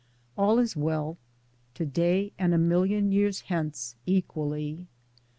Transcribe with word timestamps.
All 0.35 0.57
is 0.57 0.75
well: 0.75 1.19
to 1.75 1.85
day 1.85 2.33
and 2.39 2.55
a 2.55 2.57
million 2.57 3.11
years 3.11 3.41
hence, 3.41 3.95
equally. 4.07 4.87